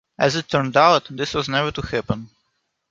As 0.17 0.35
it 0.35 0.49
turned 0.49 0.75
out, 0.75 1.05
this 1.11 1.35
was 1.35 1.47
never 1.47 1.69
to 1.73 1.81
happen. 1.83 2.31